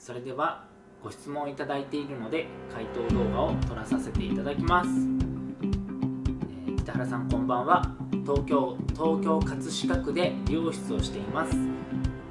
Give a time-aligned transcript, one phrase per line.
[0.00, 0.64] それでは
[1.04, 7.82] ご質問いただいているので回答動画を撮らさせていただきます、えー、北原さんこんばんは。
[8.22, 11.54] 東京東京葛飾区で美容室をしています、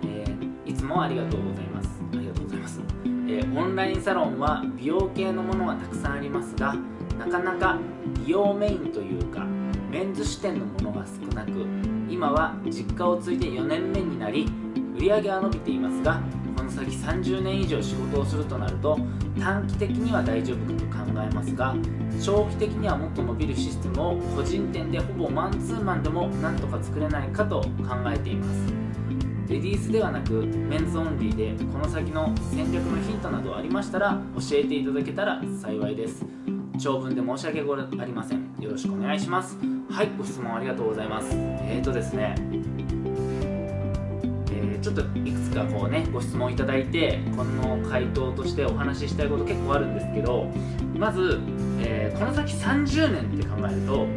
[0.03, 1.89] えー、いつもありがとうございます。
[2.11, 6.75] ありがとうございます、えー、オンラインサロンは美容系のものはたくさんありますが
[7.20, 7.77] なかなか
[8.25, 9.45] 美容メインというか
[9.91, 11.51] メンズ視点のものが少なく
[12.09, 14.47] 今は実家を継いで4年目になり
[14.95, 16.20] 売り上げは伸びていますが
[16.70, 18.98] の先30年以上仕事をするとなると
[19.39, 21.75] 短期的には大丈夫かと考えますが
[22.23, 27.67] 長期的にはもっと伸びるシステムを個人店でほぼマンツーマンでもなんとか作れないかと考
[28.13, 28.73] えています。
[29.47, 36.23] レディースではなくメンズオンリーでこの先の戦略のヒントなどありましたら教えていただけたら幸いです。
[36.77, 38.55] 長文で申し訳ございません。
[38.59, 39.58] よろしくお願いします。
[39.89, 41.30] はいご質問ありがとうございます。
[41.31, 42.36] えーとですね
[44.81, 50.47] ちょっといくつかこうねご質問いただいてこの回答としてお話ししたいこと結構あるんですけど
[50.95, 51.39] まず、
[51.80, 54.08] えー、この先30年って考えると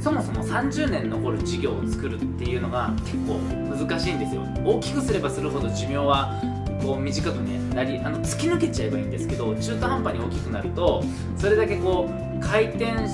[0.00, 4.42] そもそも30年残る事業を作るっていうのが結構難しいんですよ。
[4.64, 6.34] 大きくすればするほど寿命は
[6.82, 11.02] こう短くねなりあの突き抜けちゃえばいいんですけど中途半端に大きくなると
[11.38, 13.08] それだけこう回転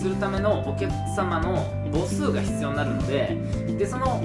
[0.00, 3.36] するためのお客様の母数が必要になるので
[3.76, 4.22] でその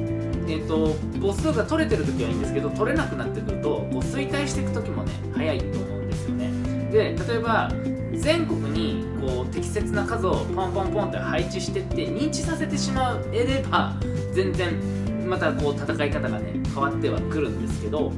[0.48, 6.52] えーと、母数が取れてる時はいいんですけど取れなくなってくるとこう衰退していく時もね早いと思うんですよね。
[6.92, 7.72] で例えば
[8.14, 13.96] 全国にこう適切な数をポンポンポンって配置してって認知させてしまえれば
[14.34, 14.80] 全然
[15.28, 18.12] またこう戦い方がね変わってはくるんですけど、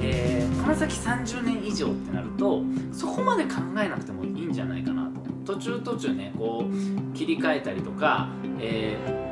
[0.00, 5.20] えー、この先30年以上ってなるとそこまで考えなくてもいいんじゃないかなと。
[5.54, 8.28] 途中途中ねこう切り替えたりとか、
[8.60, 9.29] えー、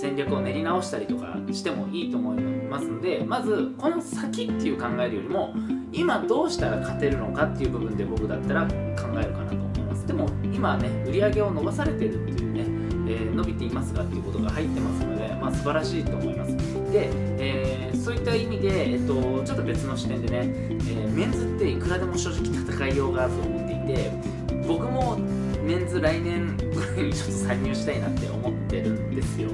[0.00, 5.54] 戦略を練り直したりとかしてもいいと思いますのでまずこの先っていう考えるよりも
[5.92, 10.06] 今どうしたら勝てるのかっていう部分で僕だったら考えるかなと思います。
[10.06, 12.60] でも今ね売り上げを伸ばされてるっていうね、
[13.12, 16.56] えー、伸びていますがっていうことが入ってますので、まあ、素晴らしいと思います。
[16.92, 24.12] で、えー、そういった意味で、えっと、ちょっと別の視点でね、えー、メンズっていくらでも正直戦いようがあると思っていて
[24.66, 25.18] 僕も
[25.62, 26.64] メンズ来年ぐ
[26.96, 29.48] らいにちょっと参入したいなって思ってるんですよ。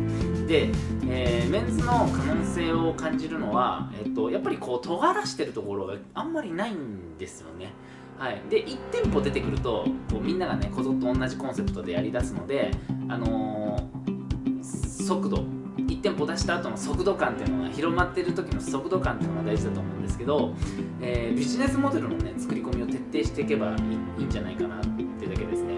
[0.46, 0.70] で、
[1.08, 7.72] えー、メンズの可能性を感じるのは、えっと、やっぱりこう尖らしてるところがあんまりないんですよね。
[8.18, 12.70] はい、で1店舗出てくるとこうみんながねこぞっと同じコンセプトでやりだすので、
[13.08, 15.44] あのー、速度
[15.76, 20.54] 1店舗出した後の速度感っていうのが広まってる時の速度感っていうのが大事だと思うんですけど、
[21.02, 23.76] えー、ビジネスモデルのね作り込みを徹底していけば
[24.18, 25.75] いいんじゃないかなっていうだけですね。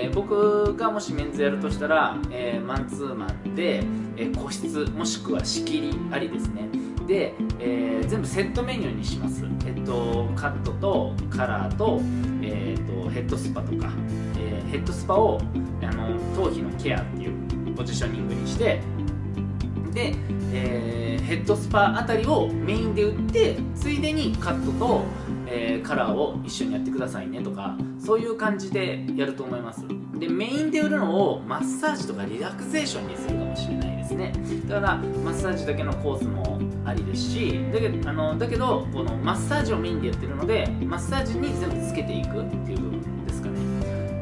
[0.00, 3.82] えー、僕がもしメンズやるとしたら、えー、マンツーマンで、
[4.16, 6.68] えー、個室もしくは仕切りありですね。
[7.08, 9.42] で、え全部セットメニューにします。
[9.66, 12.00] えっとカットとカラーと,、
[12.42, 13.90] えーと、ヘッドスパとか、
[14.38, 15.40] えヘッドスパを
[15.82, 18.82] あの頭皮のケアっていうポジショニングにして
[19.94, 20.14] で、
[20.52, 25.04] えヘッドスパあたりをメインで売ってついでにカットと
[25.50, 29.82] えー、カラーを一緒にやってくださいねとかそういう感じでやると思います。
[30.18, 34.32] でメインで売るのをマッサージとかリラクゼーションにするかもしれないですね。
[34.68, 43.58] だからマッサージだけのコースもありですしだけあのだけどこのマッサージをメインでやってるのでマッサージに全部つけていくっていう部分ですかね。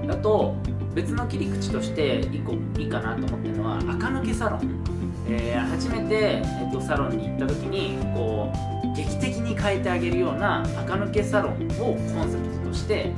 [0.09, 0.54] あと
[0.94, 4.86] 別の切り口として1個いいかなと思ってるのは垢抜けサロン。
[5.28, 13.12] えー、初めて、えっと、サロンに行った時にこう劇的に変えてあげるような垢抜けサロンをコンセプトとして、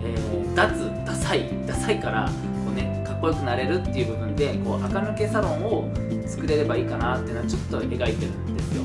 [0.00, 2.26] えー、脱ダサいダサいから
[2.64, 5.90] こう、ね、かっこよくなれるっていう部分でこう垢抜けサロンを
[6.26, 8.82] 作れればいいかなっていうのはちょっと描いてるんですよ。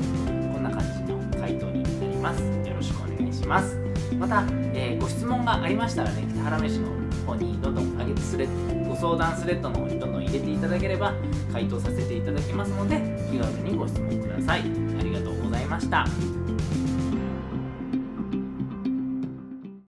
[0.52, 2.42] こんな感じの回答になります。
[2.42, 3.76] よろしくお願いします。
[4.18, 4.44] また、
[4.74, 6.88] えー、ご質問がありましたらね北原飯の
[7.26, 8.48] 方にどんどん上げてスレ
[8.88, 11.12] ご相談スレッドの方にどんどん入れていただければ
[11.52, 12.96] 回答させていただきますので
[13.30, 14.60] 気軽にご質問ください。
[14.60, 16.04] ありがとうございました。